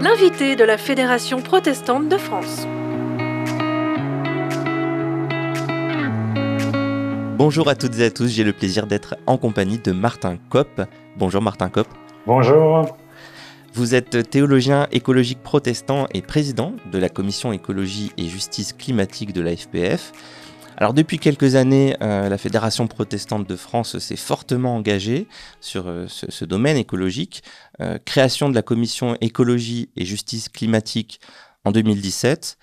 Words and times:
L'invité 0.00 0.56
de 0.56 0.64
la 0.64 0.78
Fédération 0.78 1.42
protestante 1.42 2.08
de 2.08 2.16
France. 2.16 2.66
Bonjour 7.36 7.68
à 7.68 7.74
toutes 7.74 7.98
et 7.98 8.04
à 8.04 8.10
tous, 8.10 8.28
j'ai 8.28 8.44
le 8.44 8.54
plaisir 8.54 8.86
d'être 8.86 9.16
en 9.26 9.36
compagnie 9.36 9.78
de 9.78 9.92
Martin 9.92 10.38
Kopp. 10.48 10.80
Bonjour 11.18 11.42
Martin 11.42 11.68
Kopp. 11.68 11.88
Bonjour. 12.26 12.96
Vous 13.74 13.94
êtes 13.94 14.30
théologien 14.30 14.88
écologique 14.92 15.42
protestant 15.42 16.06
et 16.14 16.22
président 16.22 16.72
de 16.90 16.96
la 16.96 17.10
commission 17.10 17.52
écologie 17.52 18.12
et 18.16 18.28
justice 18.28 18.72
climatique 18.72 19.34
de 19.34 19.42
la 19.42 19.54
FPF. 19.54 20.12
Alors 20.80 20.94
depuis 20.94 21.18
quelques 21.18 21.56
années, 21.56 21.94
euh, 22.00 22.30
la 22.30 22.38
Fédération 22.38 22.86
protestante 22.86 23.46
de 23.46 23.54
France 23.54 23.98
s'est 23.98 24.16
fortement 24.16 24.76
engagée 24.76 25.28
sur 25.60 25.88
euh, 25.88 26.06
ce, 26.08 26.44
domaine 26.46 26.78
écologique. 26.78 27.42
Euh, 27.82 27.98
création 28.02 28.48
de 28.48 28.54
la 28.54 28.62
commission 28.62 29.14
écologie 29.20 29.90
et 29.96 30.06
justice 30.06 30.48
climatique 30.48 31.20
en 31.66 31.70
2017. 31.70 32.56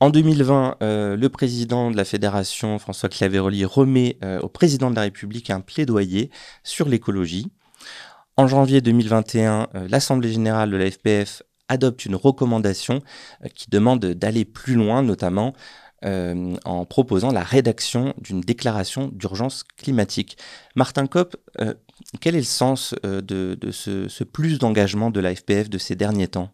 En 0.00 0.08
2020, 0.08 0.78
le 0.80 1.26
président 1.28 1.92
de 1.92 1.96
la 1.96 2.04
Fédération, 2.04 2.80
François 2.80 3.08
Claveroli, 3.08 3.64
remet 3.64 4.18
au 4.42 4.48
président 4.48 4.90
de 4.90 4.96
la 4.96 5.02
République 5.02 5.48
un 5.48 5.60
plaidoyer 5.60 6.28
sur 6.64 6.88
l'écologie. 6.88 7.52
En 8.36 8.48
janvier 8.48 8.80
2021, 8.80 9.68
l'Assemblée 9.88 10.32
générale 10.32 10.72
de 10.72 10.76
la 10.76 10.90
FPF 10.90 11.44
adopte 11.68 12.04
une 12.04 12.16
recommandation 12.16 13.00
qui 13.54 13.70
demande 13.70 14.04
d'aller 14.04 14.44
plus 14.44 14.74
loin, 14.74 15.04
notamment 15.04 15.54
euh, 16.04 16.54
en 16.64 16.84
proposant 16.84 17.30
la 17.30 17.42
rédaction 17.42 18.12
d'une 18.18 18.40
déclaration 18.40 19.08
d'urgence 19.12 19.62
climatique. 19.62 20.36
Martin 20.74 21.06
Kopp, 21.06 21.36
euh, 21.60 21.74
quel 22.20 22.34
est 22.34 22.38
le 22.38 22.44
sens 22.44 22.94
euh, 23.06 23.20
de, 23.20 23.70
ce, 23.70 24.24
plus 24.24 24.58
d'engagement 24.58 25.10
de 25.10 25.20
la 25.20 25.32
FPF 25.32 25.70
de 25.70 25.78
ces 25.78 25.94
derniers 25.94 26.26
temps? 26.26 26.48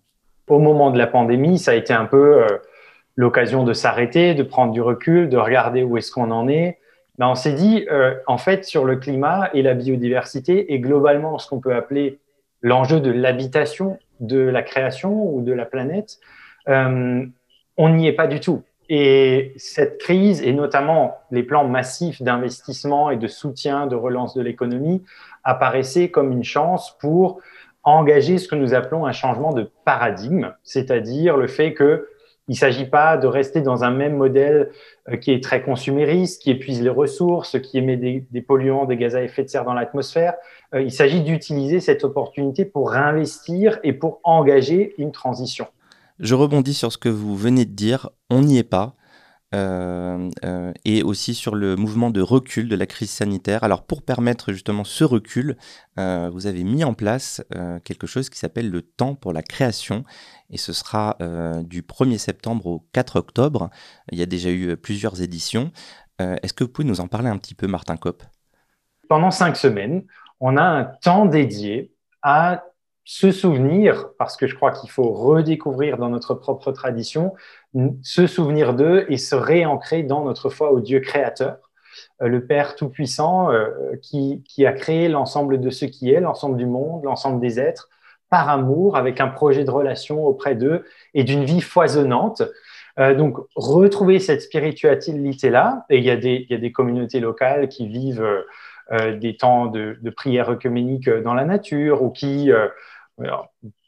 Au 0.49 0.59
moment 0.59 0.91
de 0.91 0.99
la 0.99 1.07
pandémie, 1.07 1.59
ça 1.59 1.71
a 1.71 1.75
été 1.75 1.95
un 1.95 2.05
peu 2.05 2.45
l'occasion 3.17 3.65
de 3.65 3.73
s'arrêter, 3.73 4.35
de 4.35 4.43
prendre 4.43 4.73
du 4.73 4.83
recul, 4.83 5.31
de 5.31 5.39
regarder 5.39 5.83
où 5.83 5.97
est-ce 5.97 6.13
qu'on 6.13 6.31
en 6.31 6.47
est. 6.49 6.79
Ben, 7.19 7.29
on 7.29 7.35
s'est 7.35 7.53
dit, 7.53 7.87
en 8.27 8.39
fait, 8.39 8.65
sur 8.65 8.85
le 8.85 8.97
climat 8.97 9.51
et 9.53 9.61
la 9.61 9.75
biodiversité, 9.75 10.73
et 10.73 10.79
globalement 10.79 11.39
ce 11.39 11.49
qu'on 11.49 11.61
peut 11.61 11.75
appeler 11.75 12.19
l'enjeu 12.63 13.01
de 13.01 13.11
l'habitation, 13.11 13.99
de 14.21 14.39
la 14.39 14.63
création 14.63 15.35
ou 15.35 15.43
de 15.43 15.53
la 15.53 15.67
planète, 15.67 16.19
on 16.67 17.89
n'y 17.91 18.07
est 18.07 18.15
pas 18.15 18.27
du 18.27 18.41
tout. 18.41 18.63
Et 18.89 19.53
cette 19.57 19.99
crise, 19.99 20.43
et 20.43 20.53
notamment 20.53 21.19
les 21.31 21.43
plans 21.43 21.69
massifs 21.69 22.23
d'investissement 22.23 23.11
et 23.11 23.17
de 23.17 23.27
soutien, 23.27 23.87
de 23.87 23.95
relance 23.97 24.35
de 24.35 24.41
l'économie, 24.41 25.03
apparaissaient 25.45 26.11
comme 26.11 26.33
une 26.33 26.45
chance 26.45 26.97
pour 26.99 27.41
engager 27.83 28.39
ce 28.39 28.49
que 28.49 28.55
nous 28.55 28.75
appelons 28.75 29.07
un 29.07 29.13
changement 29.13 29.53
de 29.53 29.71
paradigme, 29.85 30.55
c'est-à-dire 30.63 31.37
le 31.37 31.47
fait 31.47 31.75
que 31.75 32.09
il 32.49 32.53
ne 32.53 32.57
s'agit 32.57 32.87
pas 32.87 33.19
de 33.19 33.27
rester 33.27 33.61
dans 33.61 33.85
un 33.85 33.91
même 33.91 34.17
modèle 34.17 34.71
euh, 35.11 35.17
qui 35.17 35.33
est 35.33 35.45
très 35.45 35.63
consumériste, 35.63 36.43
qui 36.43 36.51
épuise 36.51 36.83
les 36.83 36.89
ressources, 36.89 37.61
qui 37.61 37.77
émet 37.77 37.99
des, 37.99 38.25
des 38.31 38.41
polluants, 38.41 38.87
des 38.87 38.97
gaz 38.97 39.15
à 39.15 39.23
effet 39.23 39.45
de 39.45 39.49
serre 39.49 39.65
dans 39.65 39.75
l'atmosphère. 39.75 40.33
Euh, 40.75 40.81
il 40.81 40.91
s'agit 40.91 41.21
d'utiliser 41.21 41.81
cette 41.81 42.05
opportunité 42.05 42.65
pour 42.65 42.91
réinvestir 42.91 43.79
et 43.83 43.93
pour 43.93 44.21
engager 44.25 44.95
une 44.97 45.13
transition. 45.13 45.67
Je 46.19 46.35
rebondis 46.35 46.75
sur 46.75 46.93
ce 46.93 46.99
que 46.99 47.09
vous 47.09 47.37
venez 47.37 47.65
de 47.65 47.75
dire, 47.75 48.11
on 48.31 48.43
n'y 48.43 48.59
est 48.59 48.65
pas. 48.65 48.97
Euh, 49.55 50.29
euh, 50.45 50.75
et 50.85 51.03
aussi 51.03 51.35
sur 51.35 51.55
le 51.55 51.75
mouvement 51.75 52.11
de 52.11 52.21
recul 52.21 52.69
de 52.69 52.77
la 52.77 52.85
crise 52.85 53.11
sanitaire. 53.11 53.65
Alors 53.65 53.87
pour 53.87 54.03
permettre 54.03 54.53
justement 54.53 54.85
ce 54.85 55.05
recul, 55.05 55.57
euh, 55.99 56.29
vous 56.31 56.47
avez 56.47 56.65
mis 56.65 56.85
en 56.85 56.93
place 56.93 57.43
quelque 57.85 58.07
chose 58.07 58.29
qui 58.29 58.39
s'appelle 58.39 58.71
le 58.71 58.83
temps 58.83 59.15
pour 59.15 59.33
la 59.33 59.43
création 59.43 60.05
et 60.51 60.59
ce 60.59 60.73
sera 60.73 61.17
du 61.63 61.83
1er 61.83 62.19
septembre 62.19 62.67
au 62.67 62.87
4 62.93 63.17
octobre. 63.17 63.71
Il 64.13 64.19
y 64.19 64.23
a 64.23 64.27
déjà 64.27 64.51
eu 64.51 64.77
plusieurs 64.77 65.23
éditions. 65.23 65.73
Est-ce 66.19 66.53
que 66.53 66.65
vous 66.65 66.71
pouvez 66.71 66.89
nous 66.89 67.01
en 67.01 67.09
parler 67.09 67.29
un 67.29 67.39
petit 67.39 67.55
peu, 67.55 67.67
Martin 67.67 67.97
Kopp 67.97 68.23
Pendant 69.09 69.31
cinq 69.31 69.57
semaines, 69.57 70.05
on 70.41 70.57
a 70.57 70.63
un 70.63 70.85
temps 70.85 71.27
dédié 71.27 71.93
à 72.23 72.65
se 73.11 73.33
souvenir, 73.33 74.11
parce 74.19 74.37
que 74.37 74.47
je 74.47 74.55
crois 74.55 74.71
qu'il 74.71 74.91
faut 74.91 75.11
redécouvrir 75.11 75.97
dans 75.97 76.11
notre 76.11 76.35
propre 76.35 76.73
tradition, 76.73 77.33
se 78.03 78.27
souvenir 78.27 78.75
d'eux 78.75 79.07
et 79.09 79.17
se 79.17 79.35
réancrer 79.35 80.03
dans 80.03 80.23
notre 80.23 80.51
foi 80.51 80.73
au 80.73 80.81
Dieu 80.81 81.01
créateur, 81.01 81.57
euh, 82.21 82.29
le 82.29 82.45
Père 82.45 82.77
Tout-Puissant 82.77 83.51
euh, 83.51 83.97
qui, 84.03 84.67
a 84.67 84.73
créé 84.73 85.09
l'ensemble 85.09 85.59
de 85.59 85.71
ce 85.71 85.87
qui 85.87 86.13
est, 86.13 86.21
l'ensemble 86.21 86.59
du 86.59 86.67
monde, 86.67 87.03
l'ensemble 87.03 87.41
des 87.41 87.59
êtres, 87.59 87.89
par 88.29 88.51
amour, 88.51 88.95
avec 88.95 89.23
un 89.23 89.29
projet 89.29 89.65
de 89.65 89.71
relation 89.71 90.27
auprès 90.27 90.55
d'eux 90.55 90.85
et 91.15 91.25
d'une 91.25 91.45
vie 91.45 91.63
foisonnante. 91.63 92.43
Euh, 92.99 93.15
donc, 93.15 93.39
retrouver 93.57 94.19
cette 94.19 94.43
spiritualité-là, 94.43 95.87
et 95.89 95.97
il 95.97 96.05
y, 96.05 96.11
a 96.11 96.17
des, 96.17 96.45
il 96.47 96.53
y 96.53 96.55
a 96.55 96.61
des 96.61 96.73
communautés 96.73 97.21
locales 97.21 97.69
qui 97.69 97.89
vivent 97.89 98.45
des 99.21 99.37
temps 99.37 99.67
de, 99.67 99.99
de 100.01 100.11
prière 100.11 100.49
œcuménique 100.49 101.11
dans 101.11 101.35
la 101.35 101.45
nature 101.45 102.03
ou 102.03 102.09
qui 102.09 102.51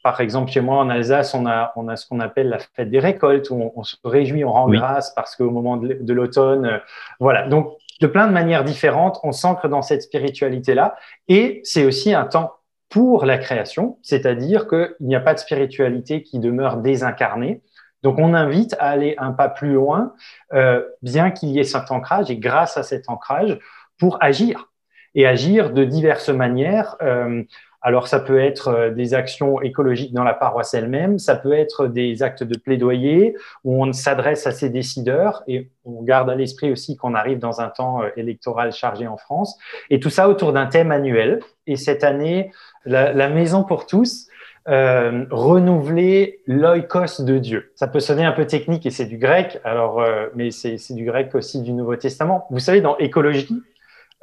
par 0.03 0.19
exemple, 0.21 0.51
chez 0.51 0.61
moi 0.61 0.77
en 0.77 0.89
Alsace, 0.89 1.33
on 1.33 1.45
a, 1.45 1.71
on 1.75 1.87
a 1.87 1.95
ce 1.95 2.07
qu'on 2.07 2.19
appelle 2.19 2.49
la 2.49 2.59
fête 2.59 2.89
des 2.89 2.99
récoltes, 2.99 3.49
où 3.49 3.71
on, 3.75 3.83
se 3.83 3.95
réjouit, 4.03 4.43
on 4.43 4.51
rend 4.51 4.69
grâce 4.69 5.13
parce 5.13 5.35
qu'au 5.35 5.49
moment 5.51 5.77
de, 5.77 6.13
l'automne, 6.13 6.65
euh, 6.65 6.77
voilà. 7.19 7.47
Donc, 7.47 7.73
de 8.01 8.07
plein 8.07 8.27
de 8.27 8.33
manières 8.33 8.63
différentes, 8.63 9.19
on 9.23 9.31
s'ancre 9.31 9.67
dans 9.67 9.81
cette 9.81 10.01
spiritualité-là. 10.01 10.95
Et 11.27 11.61
c'est 11.63 11.85
aussi 11.85 12.13
un 12.13 12.25
temps 12.25 12.53
pour 12.89 13.25
la 13.25 13.37
création, 13.37 13.99
c'est-à-dire 14.01 14.67
qu'il 14.67 14.95
n'y 15.01 15.15
a 15.15 15.21
pas 15.21 15.33
de 15.33 15.39
spiritualité 15.39 16.23
qui 16.23 16.39
demeure 16.39 16.77
désincarnée. 16.77 17.61
Donc, 18.03 18.17
on 18.17 18.33
invite 18.33 18.75
à 18.79 18.89
aller 18.89 19.15
un 19.19 19.31
pas 19.31 19.47
plus 19.47 19.73
loin, 19.73 20.13
euh, 20.53 20.83
bien 21.03 21.29
qu'il 21.29 21.49
y 21.49 21.59
ait 21.59 21.63
cet 21.63 21.91
ancrage, 21.91 22.31
et 22.31 22.37
grâce 22.37 22.75
à 22.75 22.83
cet 22.83 23.07
ancrage, 23.07 23.59
pour 23.99 24.17
agir. 24.19 24.70
Et 25.15 25.25
agir 25.25 25.71
de 25.71 25.83
diverses 25.83 26.29
manières. 26.29 26.95
Euh, 27.01 27.43
alors, 27.81 28.07
ça 28.07 28.19
peut 28.19 28.39
être 28.39 28.67
euh, 28.67 28.89
des 28.91 29.15
actions 29.15 29.59
écologiques 29.61 30.13
dans 30.13 30.23
la 30.23 30.35
paroisse 30.35 30.73
elle-même, 30.75 31.17
ça 31.17 31.35
peut 31.35 31.53
être 31.53 31.87
des 31.87 32.21
actes 32.21 32.43
de 32.43 32.57
plaidoyer 32.57 33.35
où 33.63 33.83
on 33.83 33.91
s'adresse 33.91 34.45
à 34.45 34.51
ces 34.51 34.69
décideurs 34.69 35.43
et 35.47 35.69
on 35.83 36.03
garde 36.03 36.29
à 36.29 36.35
l'esprit 36.35 36.71
aussi 36.71 36.95
qu'on 36.95 37.15
arrive 37.15 37.39
dans 37.39 37.59
un 37.59 37.69
temps 37.69 38.03
euh, 38.03 38.09
électoral 38.17 38.71
chargé 38.71 39.07
en 39.07 39.17
France. 39.17 39.57
Et 39.89 39.99
tout 39.99 40.11
ça 40.11 40.29
autour 40.29 40.53
d'un 40.53 40.67
thème 40.67 40.91
annuel. 40.91 41.39
Et 41.65 41.75
cette 41.75 42.03
année, 42.03 42.51
la, 42.85 43.29
Maison 43.29 43.63
pour 43.63 43.87
tous, 43.87 44.27
euh, 44.67 45.25
renouveler 45.31 46.41
l'oikos 46.45 47.23
de 47.23 47.39
Dieu. 47.39 47.71
Ça 47.75 47.87
peut 47.87 47.99
sonner 47.99 48.25
un 48.25 48.31
peu 48.31 48.45
technique 48.45 48.85
et 48.85 48.91
c'est 48.91 49.05
du 49.05 49.17
grec, 49.17 49.59
alors, 49.63 50.01
euh, 50.01 50.27
mais 50.35 50.51
c'est 50.51 50.93
du 50.93 51.05
grec 51.05 51.33
aussi 51.33 51.61
du 51.61 51.71
Nouveau 51.73 51.95
Testament. 51.95 52.45
Vous 52.51 52.59
savez, 52.59 52.81
dans 52.81 52.97
écologie, 52.97 53.63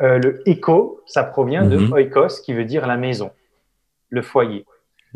le 0.00 0.48
éco, 0.48 1.02
ça 1.06 1.24
provient 1.24 1.64
de 1.64 1.76
mhm. 1.76 1.92
oikos, 1.92 2.40
qui 2.44 2.54
veut 2.54 2.64
dire 2.64 2.86
la 2.86 2.96
maison 2.96 3.30
le 4.10 4.22
foyer. 4.22 4.64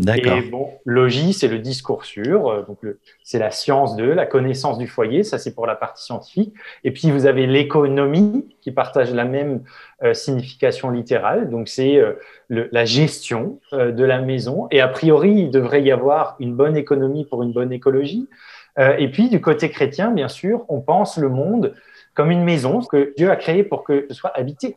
Et 0.06 0.41
bon, 0.50 0.70
logis, 0.87 1.34
c'est 1.34 1.48
le 1.48 1.59
discours 1.59 2.06
sur, 2.06 2.48
euh, 2.48 2.62
donc 2.66 2.78
c'est 3.22 3.38
la 3.38 3.50
science 3.50 3.94
de, 3.94 4.04
la 4.04 4.25
connaissance 4.25 4.78
du 4.78 4.87
foyer, 4.87 5.22
ça 5.22 5.37
c'est 5.37 5.54
pour 5.54 5.66
la 5.66 5.76
partie 5.76 6.03
scientifique. 6.03 6.54
Et 6.82 6.93
puis 6.93 7.10
vous 7.10 7.26
avez 7.26 7.47
l'économie 7.47 8.47
qui 8.62 8.72
partage 8.72 9.12
la 9.12 9.26
même 9.26 9.62
euh, 10.03 10.15
signification 10.15 10.88
littérale, 10.88 11.50
donc 11.50 11.69
c'est 11.69 11.99
euh, 11.99 12.14
la 12.49 12.87
gestion 12.87 13.60
de 13.72 14.04
la 14.04 14.20
maison. 14.20 14.66
Et 14.70 14.81
a 14.81 14.88
priori, 14.88 15.32
il 15.32 15.50
devrait 15.50 15.82
y 15.82 15.91
avoir 15.91 16.37
une 16.41 16.54
bonne 16.54 16.76
économie 16.76 17.26
pour 17.26 17.43
une 17.43 17.53
bonne 17.53 17.72
écologie. 17.72 18.28
et 18.78 19.09
puis 19.10 19.28
du 19.28 19.41
côté 19.41 19.70
chrétien, 19.70 20.10
bien 20.10 20.28
sûr, 20.28 20.64
on 20.69 20.81
pense 20.81 21.19
le 21.19 21.28
monde 21.28 21.75
comme 22.14 22.30
une 22.30 22.44
maison 22.44 22.80
que 22.80 23.12
Dieu 23.16 23.30
a 23.30 23.36
créée 23.36 23.64
pour 23.64 23.84
que 23.84 24.06
ce 24.08 24.14
soit 24.14 24.32
habité 24.34 24.76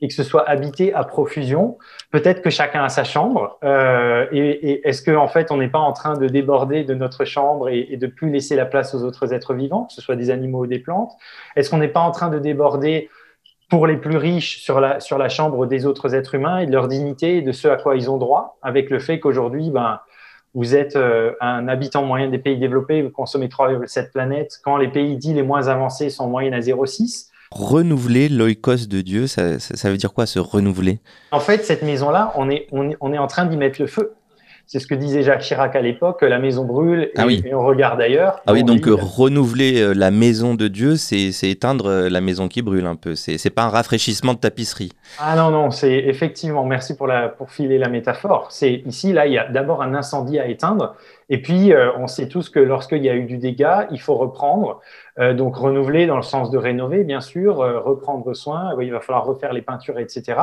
et 0.00 0.08
que 0.08 0.14
ce 0.14 0.22
soit 0.22 0.48
habité 0.48 0.92
à 0.92 1.04
profusion. 1.04 1.78
Peut-être 2.10 2.42
que 2.42 2.50
chacun 2.50 2.84
a 2.84 2.88
sa 2.88 3.04
chambre. 3.04 3.58
Euh, 3.64 4.26
et, 4.32 4.86
est-ce 4.88 5.02
qu'en 5.02 5.22
en 5.22 5.28
fait, 5.28 5.50
on 5.50 5.56
n'est 5.56 5.68
pas 5.68 5.78
en 5.78 5.92
train 5.92 6.14
de 6.14 6.26
déborder 6.26 6.84
de 6.84 6.94
notre 6.94 7.24
chambre 7.24 7.68
et, 7.68 7.96
de 7.96 8.06
plus 8.06 8.30
laisser 8.30 8.56
la 8.56 8.66
place 8.66 8.94
aux 8.94 9.02
autres 9.02 9.32
êtres 9.32 9.54
vivants, 9.54 9.84
que 9.84 9.92
ce 9.92 10.02
soit 10.02 10.16
des 10.16 10.30
animaux 10.30 10.64
ou 10.64 10.66
des 10.66 10.78
plantes? 10.78 11.12
Est-ce 11.56 11.70
qu'on 11.70 11.78
n'est 11.78 11.88
pas 11.88 12.00
en 12.00 12.10
train 12.10 12.28
de 12.28 12.38
déborder 12.38 13.08
pour 13.70 13.86
les 13.86 13.96
plus 13.96 14.16
riches 14.16 14.62
sur 14.62 14.80
la, 14.80 15.00
sur 15.00 15.16
la 15.16 15.28
chambre 15.28 15.66
des 15.66 15.86
autres 15.86 16.14
êtres 16.14 16.34
humains 16.34 16.58
et 16.58 16.66
de 16.66 16.72
leur 16.72 16.88
dignité 16.88 17.38
et 17.38 17.42
de 17.42 17.52
ce 17.52 17.68
à 17.68 17.76
quoi 17.76 17.96
ils 17.96 18.10
ont 18.10 18.18
droit, 18.18 18.58
avec 18.62 18.90
le 18.90 18.98
fait 18.98 19.20
qu'aujourd'hui, 19.20 19.70
ben, 19.70 20.00
vous 20.54 20.76
êtes 20.76 20.96
euh, 20.96 21.32
un 21.40 21.68
habitant 21.68 22.04
moyen 22.04 22.28
des 22.28 22.38
pays 22.38 22.58
développés, 22.58 23.02
vous 23.02 23.10
consommez 23.10 23.48
3,7 23.48 24.10
planètes, 24.12 24.60
quand 24.64 24.76
les 24.76 24.88
pays 24.88 25.16
dits 25.16 25.34
les 25.34 25.42
moins 25.42 25.68
avancés 25.68 26.10
sont 26.10 26.24
en 26.24 26.28
moyenne 26.28 26.54
à 26.54 26.60
0,6 26.60 27.30
renouveler 27.54 28.28
l'oikos 28.28 28.88
de 28.88 29.00
Dieu, 29.00 29.26
ça, 29.28 29.58
veut 29.84 29.96
dire 29.96 30.12
quoi 30.12 30.26
se 30.26 30.40
renouveler? 30.40 30.98
En 31.30 31.38
fait, 31.38 31.64
cette 31.64 31.82
maison-là, 31.82 32.32
on 32.34 32.50
est, 32.50 32.66
on, 32.72 33.12
est, 33.12 33.18
en 33.18 33.26
train 33.28 33.46
d'y 33.46 33.56
mettre 33.56 33.80
le 33.80 33.86
feu. 33.86 34.14
C'est 34.66 34.78
ce 34.78 34.86
que 34.86 34.94
disait 34.94 35.22
Jacques 35.22 35.42
Chirac 35.42 35.76
à 35.76 35.80
l'époque, 35.80 36.22
la 36.22 36.38
maison 36.38 36.64
brûle 36.64 37.10
ah 37.16 37.26
et, 37.28 37.54
on 37.54 37.64
regarde 37.64 38.00
ailleurs. 38.00 38.40
Ah 38.46 38.52
oui, 38.52 38.64
donc 38.64 38.84
renouveler 38.86 39.94
la 39.94 40.10
maison 40.10 40.54
de 40.54 40.68
Dieu, 40.68 40.96
c'est 40.96 41.30
éteindre 41.42 42.08
la 42.08 42.20
maison 42.20 42.48
qui 42.48 42.62
brûle 42.62 42.86
un 42.86 42.96
peu. 42.96 43.14
C'est 43.14 43.50
pas 43.50 43.64
un 43.64 43.68
rafraîchissement 43.68 44.34
de 44.34 44.38
tapisserie. 44.38 44.92
Ah 45.18 45.36
non, 45.36 45.50
non, 45.50 45.70
c'est 45.70 45.92
effectivement, 45.92 46.64
merci 46.64 46.96
pour, 46.96 47.06
la, 47.06 47.28
pour 47.28 47.50
filer 47.50 47.78
la 47.78 47.88
métaphore. 47.88 48.48
C'est 48.50 48.82
ici, 48.86 49.12
là, 49.12 49.26
il 49.26 49.34
y 49.34 49.38
a 49.38 49.48
d'abord 49.48 49.82
un 49.82 49.94
incendie 49.94 50.38
à 50.38 50.46
éteindre. 50.48 50.96
Et 51.28 51.40
puis, 51.40 51.72
on 51.98 52.06
sait 52.06 52.28
tous 52.28 52.50
que 52.50 52.60
lorsqu'il 52.60 53.02
y 53.02 53.08
a 53.08 53.14
eu 53.14 53.24
du 53.24 53.38
dégât, 53.38 53.86
il 53.90 54.00
faut 54.00 54.14
reprendre. 54.14 54.80
Euh, 55.20 55.32
donc 55.32 55.54
renouveler 55.54 56.06
dans 56.06 56.16
le 56.16 56.22
sens 56.22 56.50
de 56.50 56.58
rénover, 56.58 57.04
bien 57.04 57.20
sûr, 57.20 57.60
euh, 57.60 57.78
reprendre 57.78 58.34
soin, 58.34 58.74
il 58.80 58.90
va 58.90 59.00
falloir 59.00 59.24
refaire 59.24 59.52
les 59.52 59.62
peintures, 59.62 60.00
etc. 60.00 60.40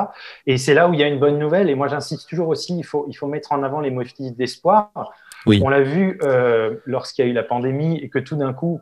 Et 0.48 0.58
c'est 0.58 0.74
là 0.74 0.88
où 0.88 0.94
il 0.94 1.00
y 1.00 1.04
a 1.04 1.08
une 1.08 1.20
bonne 1.20 1.38
nouvelle. 1.38 1.70
Et 1.70 1.76
moi, 1.76 1.90
j'insiste 1.90 2.30
toujours 2.30 2.48
aussi, 2.48 2.78
il 2.78 2.84
faut, 2.84 3.06
il 3.10 3.14
faut 3.14 3.28
mettre 3.28 3.52
en 3.52 3.64
avant 3.64 3.82
les 3.82 3.92
motifs 3.92 4.34
d'espoir. 4.38 4.90
On 5.46 5.68
l'a 5.68 5.82
vu 5.82 6.20
euh, 6.24 6.78
lorsqu'il 6.86 7.26
y 7.26 7.28
a 7.28 7.32
eu 7.32 7.34
la 7.34 7.44
pandémie 7.44 7.98
et 7.98 8.08
que 8.08 8.20
tout 8.20 8.38
d'un 8.38 8.54
coup, 8.54 8.80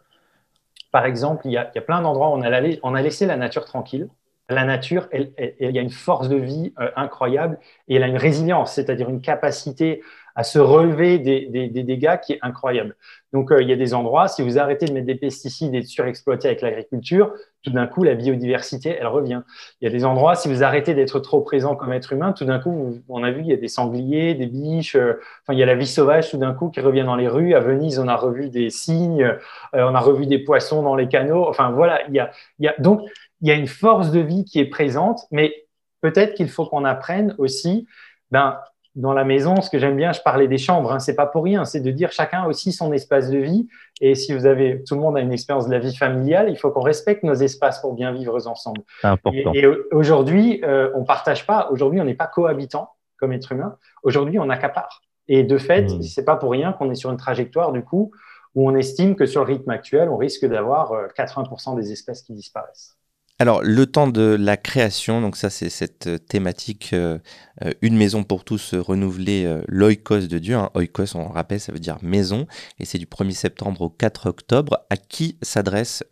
par 0.91 1.05
exemple, 1.05 1.41
il 1.45 1.53
y 1.53 1.57
a, 1.57 1.71
il 1.73 1.75
y 1.75 1.79
a 1.79 1.81
plein 1.81 2.01
d'endroits 2.01 2.29
où 2.29 2.33
on 2.33 2.43
a, 2.43 2.61
on 2.83 2.93
a 2.93 3.01
laissé 3.01 3.25
la 3.25 3.37
nature 3.37 3.65
tranquille 3.65 4.09
la 4.51 4.65
nature, 4.65 5.07
elle, 5.11 5.31
il 5.59 5.69
y 5.69 5.77
a 5.77 5.81
une 5.83 5.91
force 5.91 6.27
de 6.27 6.35
vie 6.35 6.73
incroyable 6.95 7.59
et 7.87 7.97
elle 7.97 8.03
a 8.03 8.07
une 8.07 8.17
résilience, 8.17 8.73
c'est-à-dire 8.73 9.07
une 9.07 9.21
capacité 9.21 10.01
à 10.35 10.43
se 10.43 10.59
relever 10.59 11.19
des, 11.19 11.67
dégâts 11.69 12.19
qui 12.19 12.33
est 12.33 12.39
incroyable. 12.41 12.95
Donc, 13.33 13.51
euh, 13.51 13.61
il 13.61 13.69
y 13.69 13.73
a 13.73 13.75
des 13.75 13.93
endroits, 13.93 14.27
si 14.27 14.41
vous 14.41 14.57
arrêtez 14.57 14.85
de 14.85 14.93
mettre 14.93 15.05
des 15.05 15.15
pesticides 15.15 15.75
et 15.75 15.81
de 15.81 15.85
surexploiter 15.85 16.47
avec 16.47 16.61
l'agriculture, 16.61 17.33
tout 17.63 17.71
d'un 17.71 17.87
coup, 17.87 18.03
la 18.03 18.15
biodiversité, 18.15 18.97
elle 18.99 19.07
revient. 19.07 19.41
Il 19.81 19.85
y 19.85 19.87
a 19.87 19.91
des 19.91 20.05
endroits, 20.05 20.35
si 20.35 20.47
vous 20.47 20.63
arrêtez 20.63 20.93
d'être 20.93 21.19
trop 21.19 21.41
présent 21.41 21.75
comme 21.75 21.93
être 21.93 22.13
humain, 22.13 22.33
tout 22.33 22.45
d'un 22.45 22.59
coup, 22.59 22.97
on 23.09 23.23
a 23.23 23.31
vu, 23.31 23.41
il 23.41 23.47
y 23.47 23.53
a 23.53 23.57
des 23.57 23.67
sangliers, 23.67 24.33
des 24.33 24.47
biches, 24.47 24.95
euh, 24.95 25.19
enfin, 25.43 25.53
il 25.53 25.59
y 25.59 25.63
a 25.63 25.65
la 25.65 25.75
vie 25.75 25.87
sauvage 25.87 26.31
tout 26.31 26.37
d'un 26.37 26.53
coup 26.53 26.69
qui 26.69 26.79
revient 26.79 27.03
dans 27.03 27.15
les 27.15 27.27
rues. 27.27 27.53
À 27.53 27.59
Venise, 27.59 27.99
on 27.99 28.07
a 28.07 28.15
revu 28.15 28.49
des 28.49 28.69
cygnes, 28.69 29.23
euh, 29.23 29.37
on 29.73 29.93
a 29.93 29.99
revu 29.99 30.25
des 30.25 30.39
poissons 30.39 30.81
dans 30.81 30.95
les 30.95 31.07
canaux. 31.07 31.47
Enfin, 31.47 31.71
voilà, 31.71 32.07
il 32.07 32.15
y 32.15 32.19
a, 32.19 32.31
il 32.59 32.65
y 32.65 32.67
a, 32.67 32.75
donc, 32.79 33.01
il 33.41 33.47
y 33.47 33.51
a 33.51 33.55
une 33.55 33.67
force 33.67 34.11
de 34.11 34.19
vie 34.19 34.45
qui 34.45 34.59
est 34.59 34.69
présente, 34.69 35.21
mais 35.31 35.53
peut-être 36.01 36.33
qu'il 36.35 36.49
faut 36.49 36.65
qu'on 36.65 36.85
apprenne 36.85 37.35
aussi, 37.37 37.87
ben, 38.31 38.57
dans 38.99 39.13
la 39.13 39.23
maison, 39.23 39.61
ce 39.61 39.69
que 39.69 39.79
j'aime 39.79 39.95
bien, 39.95 40.11
je 40.11 40.19
parlais 40.21 40.49
des 40.49 40.57
chambres, 40.57 40.91
hein, 40.91 40.99
c'est 40.99 41.15
pas 41.15 41.25
pour 41.25 41.45
rien, 41.45 41.63
c'est 41.63 41.79
de 41.79 41.89
dire 41.89 42.11
chacun 42.11 42.43
a 42.43 42.47
aussi 42.47 42.73
son 42.73 42.91
espace 42.91 43.29
de 43.29 43.37
vie. 43.37 43.69
Et 44.01 44.13
si 44.13 44.33
vous 44.33 44.45
avez, 44.45 44.83
tout 44.83 44.95
le 44.95 44.99
monde 44.99 45.15
a 45.15 45.21
une 45.21 45.31
expérience 45.31 45.67
de 45.67 45.71
la 45.71 45.79
vie 45.79 45.95
familiale, 45.95 46.49
il 46.49 46.57
faut 46.57 46.69
qu'on 46.69 46.81
respecte 46.81 47.23
nos 47.23 47.33
espaces 47.33 47.79
pour 47.79 47.93
bien 47.93 48.11
vivre 48.11 48.35
ensemble. 48.45 48.81
Important. 49.03 49.53
Et, 49.53 49.65
aujourd'hui, 49.93 50.61
euh, 50.65 50.91
on 50.95 51.05
partage 51.05 51.47
pas. 51.47 51.69
Aujourd'hui, 51.71 52.01
on 52.01 52.03
n'est 52.03 52.13
pas 52.13 52.27
cohabitant 52.27 52.89
comme 53.17 53.31
être 53.31 53.53
humain. 53.53 53.77
Aujourd'hui, 54.03 54.37
on 54.37 54.49
accapare. 54.49 55.01
Et 55.29 55.43
de 55.43 55.57
fait, 55.57 55.83
mmh. 55.83 56.01
c'est 56.01 56.25
pas 56.25 56.35
pour 56.35 56.51
rien 56.51 56.73
qu'on 56.73 56.91
est 56.91 56.95
sur 56.95 57.09
une 57.09 57.17
trajectoire 57.17 57.71
du 57.71 57.83
coup 57.83 58.11
où 58.53 58.69
on 58.69 58.75
estime 58.75 59.15
que 59.15 59.25
sur 59.25 59.45
le 59.45 59.53
rythme 59.53 59.69
actuel, 59.69 60.09
on 60.09 60.17
risque 60.17 60.45
d'avoir 60.45 60.91
80% 61.15 61.71
euh, 61.71 61.75
des 61.79 61.93
espèces 61.93 62.21
qui 62.21 62.33
disparaissent. 62.33 62.98
Alors, 63.41 63.61
le 63.63 63.85
temps 63.85 64.07
de 64.07 64.35
la 64.37 64.57
création, 64.57 65.21
donc 65.21 65.37
ça, 65.37 65.49
c'est 65.49 65.69
cette 65.69 66.07
euh, 66.07 66.17
thématique 66.17 66.89
euh, 66.91 67.19
euh, 67.63 67.71
Une 67.81 67.95
maison 67.95 68.25
pour 68.25 68.43
tous, 68.43 68.73
renouveler 68.73 69.61
l'oikos 69.69 70.27
de 70.27 70.39
Dieu. 70.39 70.55
Hein. 70.55 70.69
Oikos, 70.73 71.15
on 71.15 71.29
rappelle, 71.29 71.61
ça 71.61 71.71
veut 71.71 71.79
dire 71.79 71.97
maison. 72.01 72.47
Et 72.79 72.85
c'est 72.85 72.97
du 72.97 73.05
1er 73.05 73.31
septembre 73.31 73.81
au 73.81 73.89
4 73.89 74.27
octobre. 74.27 74.79
À 74.89 74.97
qui 74.97 75.37
s'adresse 75.41 76.03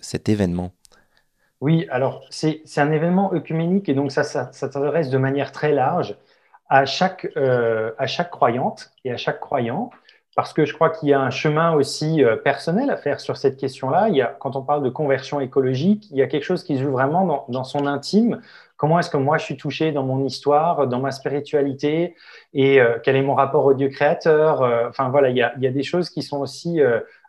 cet 0.00 0.28
événement? 0.28 0.72
Oui, 1.60 1.86
alors, 1.90 2.24
c'est 2.30 2.64
un 2.76 2.90
événement 2.90 3.32
œcuménique 3.32 3.88
et 3.88 3.94
donc 3.94 4.10
ça, 4.10 4.24
ça, 4.24 4.50
s'adresse 4.52 5.10
de 5.10 5.18
manière 5.18 5.52
très 5.52 5.72
large 5.72 6.16
à 6.68 6.86
chaque, 6.86 7.28
à 7.36 8.06
chaque 8.06 8.30
croyante 8.30 8.90
et 9.04 9.12
à 9.12 9.16
chaque 9.16 9.38
croyant 9.38 9.90
parce 10.36 10.52
que 10.52 10.64
je 10.64 10.74
crois 10.74 10.90
qu'il 10.90 11.08
y 11.08 11.12
a 11.12 11.20
un 11.20 11.30
chemin 11.30 11.74
aussi 11.74 12.24
euh, 12.24 12.36
personnel 12.36 12.90
à 12.90 12.96
faire 12.96 13.20
sur 13.20 13.36
cette 13.36 13.56
question-là. 13.56 14.08
Il 14.08 14.16
y 14.16 14.22
a, 14.22 14.26
quand 14.26 14.56
on 14.56 14.62
parle 14.62 14.82
de 14.82 14.90
conversion 14.90 15.40
écologique, 15.40 16.08
il 16.10 16.16
y 16.16 16.22
a 16.22 16.26
quelque 16.26 16.42
chose 16.42 16.64
qui 16.64 16.76
se 16.76 16.82
joue 16.82 16.90
vraiment 16.90 17.46
dans, 17.48 17.64
son 17.64 17.86
intime. 17.86 18.40
Comment 18.76 18.98
est-ce 18.98 19.10
que 19.10 19.16
moi 19.16 19.38
je 19.38 19.44
suis 19.44 19.56
touché 19.56 19.92
dans 19.92 20.02
mon 20.02 20.24
histoire, 20.24 20.88
dans 20.88 20.98
ma 20.98 21.12
spiritualité, 21.12 22.16
et 22.52 22.80
euh, 22.80 22.98
quel 23.02 23.14
est 23.14 23.22
mon 23.22 23.34
rapport 23.34 23.64
au 23.64 23.74
Dieu 23.74 23.88
créateur 23.88 24.62
euh, 24.62 24.88
Enfin 24.88 25.08
voilà, 25.08 25.30
il 25.30 25.36
y, 25.36 25.42
a, 25.42 25.54
il 25.56 25.62
y, 25.62 25.68
a, 25.68 25.70
des 25.70 25.84
choses 25.84 26.10
qui 26.10 26.22
sont 26.22 26.40
aussi 26.40 26.80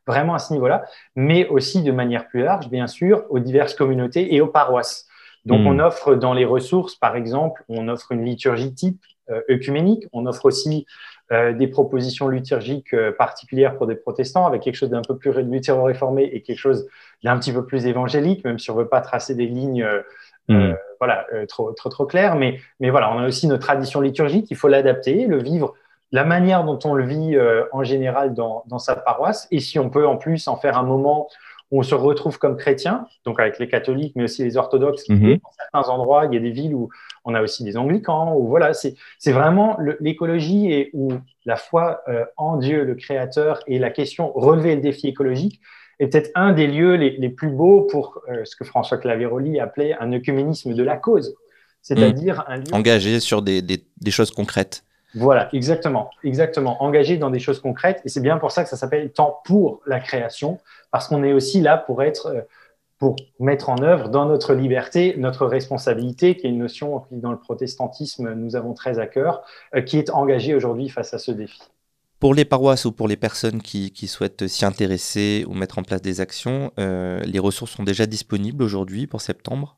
vraiment 0.07 0.34
à 0.34 0.40
ce 0.40 0.54
niveau-là, 0.54 0.86
mais 1.16 1.48
aussi 1.48 1.84
de 1.84 1.92
manière 1.92 2.28
plus 2.28 2.44
large, 2.44 2.69
bien 2.69 2.88
sûr, 2.88 3.25
aux 3.30 3.40
diverses 3.40 3.75
communautés 3.75 4.34
et 4.34 4.42
aux 4.42 4.48
paroisses. 4.48 5.07
Donc 5.46 5.62
hmm. 5.62 5.68
on 5.68 5.80
offre 5.80 6.16
dans 6.16 6.34
les 6.34 6.46
ressources, 6.46 6.96
par 6.96 7.16
exemple, 7.16 7.63
on 7.69 7.88
offre 7.88 8.12
une 8.12 8.25
liturgie 8.25 8.74
type 8.74 9.00
œcuménique, 9.50 10.06
on 10.13 10.25
offre 10.25 10.46
aussi 10.46 10.86
euh, 11.31 11.54
des 11.54 11.68
propositions 11.68 12.30
liturgiques 12.30 12.94
euh, 12.94 13.12
particulières 13.12 13.77
pour 13.77 13.88
des 13.88 13.95
protestants, 13.95 14.45
avec 14.45 14.62
quelque 14.62 14.75
chose 14.75 14.92
d'un 14.92 15.01
peu 15.01 15.18
plus 15.18 15.31
luthero-réformé 15.31 16.24
et 16.24 16.44
quelque 16.44 16.60
chose 16.60 16.88
d'un 17.24 17.39
petit 17.39 17.51
peu 17.51 17.66
plus 17.66 17.88
évangélique, 17.88 18.45
même 18.45 18.60
si 18.60 18.69
on 18.69 18.75
veut 18.75 18.88
pas 18.88 19.01
tracer 19.01 19.33
des 19.33 19.48
lignes 19.48 19.81
euh, 19.81 20.01
mm. 20.50 20.75
voilà, 21.00 21.25
trop, 21.48 21.72
trop, 21.72 21.89
trop 21.89 22.06
claires. 22.06 22.36
Mais, 22.36 22.60
mais 22.80 22.92
voilà, 22.92 23.12
on 23.12 23.18
a 23.18 23.25
aussi 23.25 23.48
notre 23.48 23.66
tradition 23.66 24.01
liturgique, 24.01 24.51
il 24.51 24.56
faut 24.56 24.68
l'adapter, 24.68 25.25
le 25.25 25.42
vivre 25.42 25.74
la 26.12 26.25
manière 26.25 26.63
dont 26.63 26.77
on 26.86 26.94
le 26.94 27.04
vit 27.04 27.36
en 27.71 27.83
général 27.83 28.36
dans, 28.36 28.63
dans, 28.68 28.78
sa 28.78 28.95
paroisse. 28.95 29.48
Et 29.50 29.60
si 29.60 29.80
on 29.80 29.89
peut 29.89 30.07
en 30.07 30.18
plus 30.18 30.48
en 30.48 30.56
faire 30.56 30.78
un 30.78 30.83
moment 30.83 31.28
on 31.77 31.83
se 31.83 31.95
retrouve 31.95 32.38
comme 32.38 32.57
chrétien, 32.57 33.07
donc 33.25 33.39
avec 33.39 33.60
les 33.60 33.68
catholiques, 33.68 34.13
mais 34.16 34.24
aussi 34.24 34.44
les 34.44 34.57
orthodoxes. 34.57 35.07
Mhm. 35.10 35.38
Dans 35.38 35.51
certains 35.57 35.89
endroits, 35.92 36.25
il 36.25 36.33
y 36.33 36.38
a 36.38 36.39
des 36.39 36.51
villes 36.51 36.74
où 36.74 36.89
on 37.25 37.33
a 37.33 37.42
aussi 37.42 37.63
des 37.63 37.75
anglicans. 37.75 38.36
Où 38.36 38.48
voilà, 38.48 38.72
c'est 38.74 39.31
vraiment 39.31 39.77
l'écologie 40.00 40.72
et 40.72 40.89
où 40.94 41.12
la 41.45 41.57
foi 41.57 42.01
euh, 42.07 42.25
en 42.38 42.57
Dieu, 42.57 42.83
le 42.83 42.95
Créateur, 42.95 43.60
et 43.68 43.80
la 43.80 43.89
question 43.89 44.31
relever 44.33 44.75
le 44.75 44.81
défi 44.81 45.07
écologique 45.07 45.60
est 46.00 46.07
peut-être 46.07 46.31
un 46.36 46.54
des 46.54 46.68
lieux 46.68 46.95
les, 46.95 47.30
plus 47.30 47.50
beaux 47.50 47.81
pour 47.81 48.21
euh, 48.30 48.44
ce 48.45 48.56
que 48.56 48.63
François 48.63 48.98
Claveroli 48.98 49.60
appelait 49.60 49.95
un 50.00 50.13
œcuménisme 50.13 50.74
de 50.74 50.83
la 50.83 50.98
cause, 50.98 51.36
c'est-à-dire 51.81 52.44
un 52.48 52.57
lieu 52.57 52.74
engagé 52.74 53.19
sur 53.19 53.42
des 53.42 53.81
choses 54.10 54.31
concrètes. 54.31 54.84
Voilà, 55.15 55.50
exactement, 55.53 56.09
exactement. 56.23 56.83
Engagé 56.83 57.17
dans 57.17 57.29
des 57.29 57.39
choses 57.39 57.59
concrètes. 57.59 58.01
Et 58.06 58.09
c'est 58.09 58.21
bien 58.21 58.38
pour 58.38 58.51
ça 58.51 58.63
que 58.63 58.69
ça 58.69 58.75
s'appelle 58.75 59.12
temps 59.12 59.39
pour 59.45 59.81
la 59.85 60.00
création, 60.00 60.59
parce 60.91 61.07
qu'on 61.07 61.23
est 61.23 61.33
aussi 61.33 61.62
là 61.62 61.77
pour 61.77 62.03
être, 62.03 62.27
euh, 62.27 62.41
pour 63.00 63.15
mettre 63.39 63.69
en 63.69 63.81
œuvre 63.81 64.09
dans 64.09 64.25
notre 64.25 64.53
liberté 64.53 65.15
notre 65.17 65.45
responsabilité, 65.45 66.35
qui 66.35 66.47
est 66.47 66.50
une 66.50 66.59
notion 66.59 67.00
qui 67.00 67.15
dans 67.15 67.31
le 67.31 67.39
protestantisme 67.39 68.33
nous 68.33 68.56
avons 68.56 68.73
très 68.73 69.00
à 69.00 69.07
cœur, 69.07 69.44
euh, 69.73 69.81
qui 69.81 69.97
est 69.97 70.09
engagée 70.09 70.53
aujourd'hui 70.53 70.89
face 70.89 71.13
à 71.13 71.18
ce 71.18 71.31
défi. 71.31 71.61
Pour 72.19 72.33
les 72.33 72.45
paroisses 72.45 72.85
ou 72.85 72.91
pour 72.91 73.07
les 73.07 73.18
personnes 73.18 73.61
qui, 73.61 74.07
souhaitent 74.07 74.47
s'y 74.47 74.65
intéresser 74.65 75.45
ou 75.47 75.53
mettre 75.53 75.79
en 75.79 75.83
place 75.83 76.01
des 76.01 76.21
actions, 76.21 76.71
euh, 76.79 77.19
les 77.25 77.39
ressources 77.39 77.71
sont 77.71 77.83
déjà 77.83 78.06
disponibles 78.06 78.63
aujourd'hui 78.63 79.06
pour 79.07 79.21
septembre? 79.21 79.77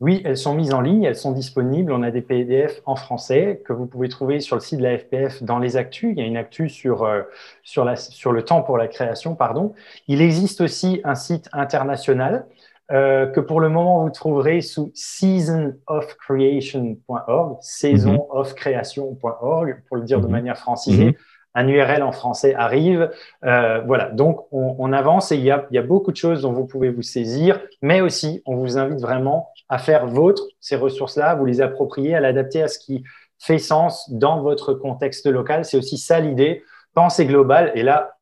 Oui, 0.00 0.22
elles 0.24 0.36
sont 0.36 0.54
mises 0.54 0.74
en 0.74 0.80
ligne, 0.80 1.04
elles 1.04 1.14
sont 1.14 1.30
disponibles. 1.32 1.92
On 1.92 2.02
a 2.02 2.10
des 2.10 2.20
PDF 2.20 2.82
en 2.84 2.96
français 2.96 3.62
que 3.64 3.72
vous 3.72 3.86
pouvez 3.86 4.08
trouver 4.08 4.40
sur 4.40 4.56
le 4.56 4.60
site 4.60 4.80
de 4.80 4.84
la 4.84 4.98
FPF 4.98 5.40
dans 5.42 5.60
les 5.60 5.76
actus. 5.76 6.10
Il 6.12 6.18
y 6.18 6.22
a 6.22 6.26
une 6.26 6.36
actu 6.36 6.68
sur, 6.68 7.04
euh, 7.04 7.22
sur, 7.62 7.84
la, 7.84 7.94
sur 7.96 8.32
le 8.32 8.44
temps 8.44 8.62
pour 8.62 8.76
la 8.76 8.88
création. 8.88 9.36
pardon. 9.36 9.72
Il 10.08 10.20
existe 10.20 10.60
aussi 10.60 11.00
un 11.04 11.14
site 11.14 11.48
international 11.52 12.46
euh, 12.90 13.26
que 13.26 13.38
pour 13.40 13.60
le 13.60 13.68
moment 13.68 14.02
vous 14.02 14.10
trouverez 14.10 14.60
sous 14.60 14.90
seasonofcreation.org, 14.94 17.58
saisonofcreation.org, 17.62 19.82
pour 19.88 19.96
le 19.96 20.02
dire 20.02 20.20
de 20.20 20.26
mhm. 20.26 20.32
manière 20.32 20.58
francisée. 20.58 21.06
Mhm 21.06 21.14
un 21.54 21.68
URL 21.68 22.02
en 22.02 22.12
français 22.12 22.54
arrive. 22.54 23.10
Euh, 23.44 23.80
voilà, 23.86 24.10
donc 24.10 24.46
on, 24.52 24.92
avance 24.92 25.32
et 25.32 25.36
il 25.36 25.44
y, 25.44 25.50
a, 25.50 25.66
il 25.70 25.74
y, 25.74 25.78
a, 25.78 25.82
beaucoup 25.82 26.10
de 26.10 26.16
choses 26.16 26.42
dont 26.42 26.52
vous 26.52 26.66
pouvez 26.66 26.90
vous 26.90 27.02
saisir, 27.02 27.60
mais 27.82 28.00
aussi 28.00 28.42
on 28.46 28.56
vous 28.56 28.78
invite 28.78 29.00
vraiment 29.00 29.50
à 29.68 29.78
faire 29.78 30.06
vôtre 30.06 30.42
ces 30.60 30.76
ressources-là, 30.76 31.34
vous 31.34 31.46
les 31.46 31.60
approprier, 31.60 32.14
à 32.14 32.20
l'adapter 32.20 32.62
à 32.62 32.68
ce 32.68 32.78
qui 32.78 33.04
fait 33.38 33.58
sens 33.58 34.10
dans 34.10 34.40
votre 34.40 34.74
contexte 34.74 35.26
local. 35.26 35.64
C'est 35.64 35.76
aussi 35.76 35.98
ça 35.98 36.20
l'idée. 36.20 36.62
Pensée 36.94 37.26
globale, 37.26 37.72
et 37.74 37.82
là, 37.82 38.16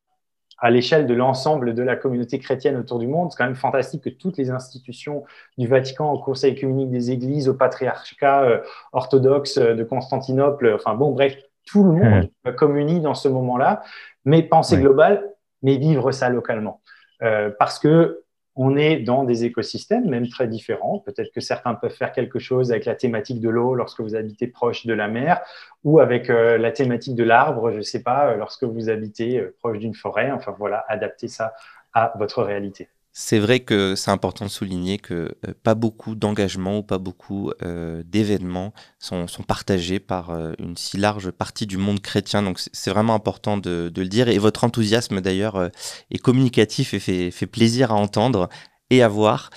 à 0.58 0.70
l'échelle 0.70 1.06
de 1.06 1.12
l'ensemble 1.12 1.74
de 1.74 1.82
la 1.82 1.96
communauté 1.96 2.38
chrétienne 2.38 2.76
autour 2.76 2.98
du 2.98 3.06
monde, 3.06 3.30
c'est 3.30 3.36
quand 3.36 3.44
même 3.44 3.56
fantastique 3.56 4.04
que 4.04 4.08
toutes 4.08 4.38
les 4.38 4.50
institutions 4.50 5.24
du 5.58 5.66
Vatican, 5.66 6.12
au 6.12 6.18
Conseil 6.20 6.58
communique 6.58 6.90
des 6.90 7.10
Églises, 7.10 7.48
au 7.48 7.54
patriarcat 7.54 8.44
euh, 8.44 8.60
orthodoxe 8.92 9.58
de 9.58 9.84
Constantinople, 9.84 10.72
enfin 10.74 10.94
bon, 10.94 11.10
bref, 11.10 11.36
tout 11.66 11.84
le 11.84 11.92
monde 11.92 12.28
communie 12.56 13.00
dans 13.00 13.14
ce 13.14 13.28
moment-là, 13.28 13.82
mais 14.24 14.42
penser 14.42 14.78
global, 14.78 15.22
mais 15.62 15.76
vivre 15.76 16.12
ça 16.12 16.28
localement. 16.28 16.80
Euh, 17.22 17.50
parce 17.58 17.78
que 17.78 18.22
on 18.54 18.76
est 18.76 18.98
dans 18.98 19.24
des 19.24 19.44
écosystèmes 19.44 20.10
même 20.10 20.28
très 20.28 20.46
différents. 20.46 20.98
Peut-être 20.98 21.32
que 21.32 21.40
certains 21.40 21.74
peuvent 21.74 21.94
faire 21.94 22.12
quelque 22.12 22.38
chose 22.38 22.70
avec 22.70 22.84
la 22.84 22.94
thématique 22.94 23.40
de 23.40 23.48
l'eau 23.48 23.74
lorsque 23.74 24.00
vous 24.00 24.14
habitez 24.14 24.46
proche 24.46 24.84
de 24.84 24.92
la 24.92 25.08
mer, 25.08 25.40
ou 25.84 26.00
avec 26.00 26.28
euh, 26.28 26.58
la 26.58 26.70
thématique 26.70 27.14
de 27.14 27.24
l'arbre, 27.24 27.70
je 27.70 27.78
ne 27.78 27.82
sais 27.82 28.02
pas, 28.02 28.26
euh, 28.28 28.36
lorsque 28.36 28.64
vous 28.64 28.90
habitez 28.90 29.40
proche 29.60 29.78
d'une 29.78 29.94
forêt. 29.94 30.30
Enfin 30.32 30.54
voilà, 30.58 30.84
adapter 30.88 31.28
ça 31.28 31.54
à 31.94 32.12
votre 32.18 32.42
réalité. 32.42 32.88
C'est 33.14 33.38
vrai 33.38 33.60
que 33.60 33.94
c'est 33.94 34.10
important 34.10 34.46
de 34.46 34.50
souligner 34.50 34.96
que 34.96 35.36
euh, 35.46 35.52
pas 35.62 35.74
beaucoup 35.74 36.14
d'engagements 36.14 36.78
ou 36.78 36.82
pas 36.82 36.96
beaucoup 36.96 37.52
euh, 37.62 38.02
d'événements 38.06 38.72
sont, 38.98 39.26
partagés 39.46 40.00
par 40.00 40.30
euh, 40.30 40.54
une 40.58 40.78
si 40.78 40.96
large 40.96 41.30
partie 41.30 41.66
du 41.66 41.76
monde 41.76 42.00
chrétien. 42.00 42.42
Donc 42.42 42.58
c'est 42.72 42.90
vraiment 42.90 43.14
important 43.14 43.58
de, 43.58 43.92
le 43.94 44.08
dire. 44.08 44.28
Et 44.28 44.38
votre 44.38 44.64
enthousiasme 44.64 45.20
d'ailleurs 45.20 45.70
est 46.10 46.18
communicatif 46.18 46.94
et 46.94 47.00
fait, 47.00 47.30
fait, 47.30 47.46
plaisir 47.46 47.92
à 47.92 47.96
entendre 47.96 48.48
et 48.92 49.02
à 49.02 49.08
voir. 49.08 49.50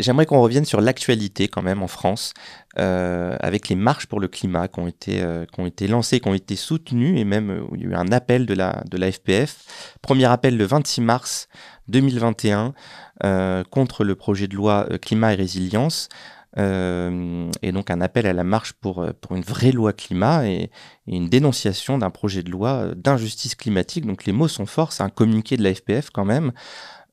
J'aimerais 0.00 0.26
qu'on 0.26 0.40
revienne 0.40 0.66
sur 0.66 0.80
l'actualité 0.80 1.48
quand 1.48 1.62
même 1.62 1.82
en 1.82 1.88
France, 1.88 2.34
avec 2.76 3.68
les 3.68 3.74
marches 3.74 4.06
pour 4.06 4.20
le 4.20 4.28
climat 4.28 4.68
qui 4.68 4.80
ont 4.80 4.86
été, 4.86 5.24
qui 5.52 5.60
ont 5.60 5.66
été 5.66 5.88
lancées, 5.88 6.20
qui 6.20 6.28
ont 6.28 6.34
été 6.34 6.56
soutenues, 6.56 7.18
et 7.18 7.24
même 7.24 7.64
il 7.74 7.80
y 7.80 7.84
a 7.86 7.88
eu 7.88 7.94
un 7.94 8.12
appel 8.12 8.44
de 8.44 8.54
la, 8.54 8.82
de 8.90 8.98
la 8.98 9.10
FPF. 9.10 9.56
Premier 10.02 10.26
appel 10.26 10.56
le 10.56 10.64
26 10.64 11.00
mars 11.00 11.48
2021 11.88 12.74
euh, 13.22 13.62
contre 13.64 14.04
le 14.04 14.14
projet 14.14 14.48
de 14.48 14.56
loi 14.56 14.86
euh, 14.90 14.98
climat 14.98 15.32
et 15.32 15.36
résilience. 15.36 16.08
Euh, 16.58 17.50
et 17.62 17.72
donc 17.72 17.90
un 17.90 18.00
appel 18.00 18.26
à 18.26 18.32
la 18.32 18.44
marche 18.44 18.74
pour, 18.74 19.06
pour 19.20 19.36
une 19.36 19.42
vraie 19.42 19.72
loi 19.72 19.92
climat 19.92 20.46
et, 20.46 20.70
une 21.06 21.28
dénonciation 21.28 21.98
d'un 21.98 22.10
projet 22.10 22.42
de 22.42 22.50
loi 22.50 22.94
d'injustice 22.96 23.54
climatique. 23.54 24.06
Donc 24.06 24.24
les 24.24 24.32
mots 24.32 24.48
sont 24.48 24.66
forts, 24.66 24.92
c'est 24.92 25.02
un 25.02 25.10
communiqué 25.10 25.56
de 25.56 25.62
la 25.62 25.74
FPF 25.74 26.10
quand 26.10 26.24
même. 26.24 26.52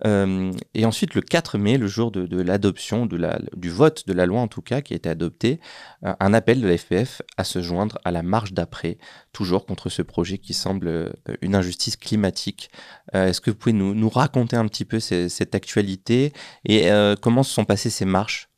Euh, 0.05 0.51
et 0.73 0.85
ensuite, 0.85 1.13
le 1.13 1.21
4 1.21 1.57
mai, 1.57 1.77
le 1.77 1.87
jour 1.87 2.11
de, 2.11 2.41
l'adoption, 2.41 3.05
du 3.05 3.69
vote 3.69 4.07
de 4.07 4.13
la 4.13 4.25
loi 4.25 4.41
en 4.41 4.47
tout 4.47 4.61
cas, 4.61 4.81
qui 4.81 4.93
a 4.93 4.95
été 4.95 5.09
adoptée, 5.09 5.59
euh, 6.05 6.13
un 6.19 6.33
appel 6.33 6.61
de 6.61 6.67
la 6.67 6.77
FPF 6.77 7.21
à 7.37 7.43
se 7.43 7.61
joindre 7.61 7.97
à 8.03 8.11
la 8.11 8.23
marche 8.23 8.53
d'après, 8.53 8.97
toujours 9.31 9.65
contre 9.65 9.89
ce 9.89 10.01
projet 10.01 10.37
qui 10.37 10.53
semble 10.53 10.87
euh, 10.87 11.11
une 11.41 11.55
injustice 11.55 11.97
climatique. 11.97 12.69
Est-ce 13.13 13.41
que 13.41 13.51
vous 13.51 13.57
pouvez 13.57 13.73
nous, 13.73 14.09
raconter 14.09 14.55
un 14.55 14.67
petit 14.67 14.85
peu 14.85 14.99
cette 14.99 15.55
actualité 15.55 16.33
et 16.65 16.89
comment 17.21 17.43
se 17.43 17.53
sont 17.53 17.65
passées 17.65 17.89
ces 17.89 18.05
marches? 18.05 18.50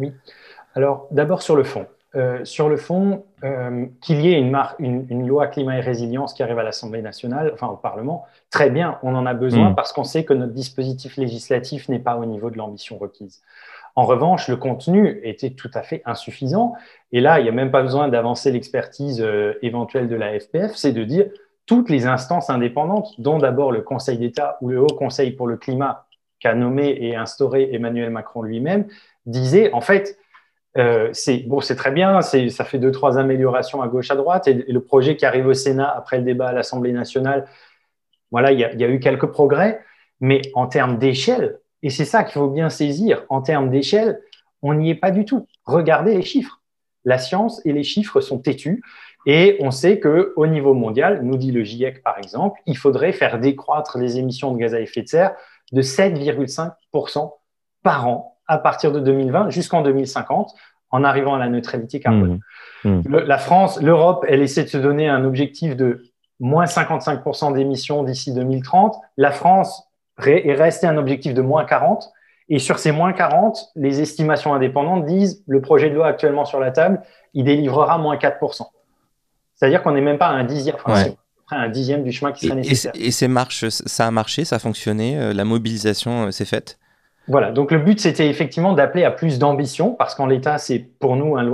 Oui. 0.00 0.12
Alors, 0.74 1.06
d'abord 1.10 1.42
sur 1.42 1.54
le 1.54 1.64
fond. 1.64 1.86
Euh, 2.16 2.44
sur 2.44 2.68
le 2.68 2.76
fond, 2.76 3.24
euh, 3.44 3.86
qu'il 4.00 4.20
y 4.20 4.32
ait 4.32 4.40
une, 4.40 5.28
loi 5.28 5.46
climat 5.46 5.78
et 5.78 5.80
résilience 5.80 6.34
qui 6.34 6.42
arrive 6.42 6.58
à 6.58 6.64
l'Assemblée 6.64 7.02
nationale, 7.02 7.52
enfin 7.54 7.68
au 7.68 7.76
Parlement, 7.76 8.26
très 8.50 8.68
bien, 8.68 8.98
on 9.04 9.14
en 9.14 9.26
a 9.26 9.34
besoin 9.34 9.70
mm. 9.70 9.74
parce 9.76 9.92
qu'on 9.92 10.02
sait 10.02 10.24
que 10.24 10.34
notre 10.34 10.52
dispositif 10.52 11.16
législatif 11.16 11.88
n'est 11.88 12.00
pas 12.00 12.16
au 12.16 12.24
niveau 12.24 12.50
de 12.50 12.58
l'ambition 12.58 12.98
requise. 12.98 13.42
En 13.94 14.06
revanche, 14.06 14.48
le 14.48 14.56
contenu 14.56 15.20
était 15.22 15.50
tout 15.50 15.70
à 15.74 15.82
fait 15.82 16.02
insuffisant. 16.04 16.74
Et 17.12 17.20
là, 17.20 17.38
il 17.38 17.44
n'y 17.44 17.48
a 17.48 17.52
même 17.52 17.70
pas 17.70 17.82
besoin 17.82 18.08
d'avancer 18.08 18.50
l'expertise 18.50 19.22
euh, 19.22 19.54
éventuelle 19.62 20.08
de 20.08 20.16
la 20.16 20.38
FPF, 20.38 20.72
c'est 20.74 20.92
de 20.92 21.04
dire 21.04 21.26
toutes 21.66 21.90
les 21.90 22.06
instances 22.06 22.50
indépendantes, 22.50 23.20
dont 23.20 23.38
d'abord 23.38 23.70
le 23.70 23.82
Conseil 23.82 24.18
d'État 24.18 24.58
ou 24.62 24.70
le 24.70 24.80
Haut 24.80 24.86
Conseil 24.86 25.30
pour 25.30 25.46
le 25.46 25.56
climat 25.56 26.06
qu'a 26.40 26.54
nommé 26.54 26.96
et 27.00 27.14
instauré 27.14 27.70
Emmanuel 27.72 28.10
Macron 28.10 28.42
lui-même, 28.42 28.86
disaient 29.26 29.72
en 29.72 29.80
fait, 29.80 30.18
euh, 30.78 31.10
c'est 31.12 31.38
bon, 31.38 31.60
c'est 31.60 31.76
très 31.76 31.90
bien, 31.90 32.20
ça 32.22 32.64
fait 32.64 32.78
deux 32.78 32.92
trois 32.92 33.18
améliorations 33.18 33.82
à 33.82 33.88
gauche 33.88 34.10
à 34.10 34.16
droite 34.16 34.48
et, 34.48 34.54
le 34.54 34.80
projet 34.80 35.16
qui 35.16 35.26
arrive 35.26 35.46
au 35.46 35.54
Sénat 35.54 35.88
après 35.88 36.18
le 36.18 36.24
débat 36.24 36.48
à 36.48 36.52
l'Assemblée 36.52 36.92
nationale, 36.92 37.46
voilà, 38.30 38.52
il 38.52 38.60
y, 38.60 38.64
a, 38.64 38.88
eu 38.88 39.00
quelques 39.00 39.26
progrès, 39.26 39.80
mais 40.20 40.40
en 40.54 40.66
termes 40.66 40.98
d'échelle, 40.98 41.58
et 41.82 41.90
c'est 41.90 42.04
ça 42.04 42.22
qu'il 42.22 42.34
faut 42.34 42.48
bien 42.48 42.70
saisir, 42.70 43.24
en 43.28 43.42
termes 43.42 43.70
d'échelle, 43.70 44.20
on 44.62 44.74
n'y 44.74 44.90
est 44.90 44.94
pas 44.94 45.10
du 45.10 45.24
tout. 45.24 45.48
Regardez 45.64 46.14
les 46.14 46.22
chiffres. 46.22 46.60
La 47.04 47.18
science 47.18 47.64
et 47.64 47.72
les 47.72 47.82
chiffres 47.82 48.20
sont 48.20 48.38
têtus. 48.38 48.82
Et 49.26 49.56
on 49.60 49.70
sait 49.70 49.98
que 49.98 50.32
au 50.36 50.46
niveau 50.46 50.74
mondial, 50.74 51.22
nous 51.22 51.36
dit 51.36 51.50
le 51.50 51.64
GIEC 51.64 52.02
par 52.02 52.18
exemple, 52.18 52.60
il 52.66 52.76
faudrait 52.76 53.12
faire 53.12 53.38
décroître 53.38 53.98
les 53.98 54.18
émissions 54.18 54.52
de 54.52 54.58
gaz 54.58 54.74
à 54.74 54.80
effet 54.80 55.02
de 55.02 55.08
serre 55.08 55.34
de 55.72 55.82
7,5% 55.82 57.32
par 57.82 58.08
an 58.08 58.36
à 58.46 58.58
partir 58.58 58.92
de 58.92 59.00
2020 59.00 59.50
jusqu'en 59.50 59.82
2050 59.82 60.52
en 60.90 61.04
arrivant 61.04 61.34
à 61.34 61.38
la 61.38 61.48
neutralité 61.48 62.00
carbone. 62.00 62.40
Mmh. 62.84 62.88
Mmh. 62.88 63.18
la 63.18 63.38
France, 63.38 63.80
l'Europe, 63.80 64.24
elle 64.28 64.42
essaie 64.42 64.64
de 64.64 64.68
se 64.68 64.78
donner 64.78 65.08
un 65.08 65.24
objectif 65.24 65.76
de 65.76 66.02
moins 66.40 66.64
55% 66.64 67.54
d'émissions 67.54 68.02
d'ici 68.02 68.32
2030. 68.32 68.96
La 69.16 69.30
France 69.30 69.88
est 70.26 70.54
restée 70.54 70.86
un 70.86 70.96
objectif 70.96 71.34
de 71.34 71.42
moins 71.42 71.64
40. 71.64 72.10
Et 72.48 72.58
sur 72.58 72.80
ces 72.80 72.90
moins 72.90 73.12
40, 73.12 73.70
les 73.76 74.00
estimations 74.00 74.52
indépendantes 74.54 75.04
disent 75.04 75.44
le 75.46 75.60
projet 75.60 75.88
de 75.88 75.94
loi 75.94 76.08
actuellement 76.08 76.44
sur 76.44 76.58
la 76.58 76.72
table, 76.72 77.00
il 77.32 77.44
délivrera 77.44 77.96
moins 77.96 78.16
4%. 78.16 78.66
C'est-à-dire 79.54 79.82
qu'on 79.82 79.92
n'est 79.92 80.00
même 80.00 80.18
pas 80.18 80.28
à 80.28 80.32
un 80.32 80.42
dixième, 80.42 80.76
un 81.56 81.68
dixième 81.68 82.02
du 82.02 82.12
chemin 82.12 82.32
qui 82.32 82.46
serait 82.46 82.56
nécessaire. 82.56 82.92
Et, 82.94 83.10
ces 83.10 83.28
marches, 83.28 83.68
ça 83.68 84.06
a 84.06 84.10
marché, 84.10 84.44
ça 84.44 84.56
a 84.56 84.58
fonctionné, 84.58 85.18
euh, 85.18 85.32
la 85.32 85.44
mobilisation 85.44 86.26
euh, 86.26 86.30
s'est 86.30 86.44
faite? 86.44 86.79
Voilà, 87.30 87.52
donc 87.52 87.70
le 87.70 87.78
but, 87.78 88.00
c'était 88.00 88.28
effectivement 88.28 88.72
d'appeler 88.72 89.04
à 89.04 89.12
plus 89.12 89.38
d'ambition, 89.38 89.92
parce 89.92 90.16
qu'en 90.16 90.26
l'état, 90.26 90.58
c'est 90.58 90.80
pour 90.80 91.14
nous 91.14 91.36
un, 91.36 91.48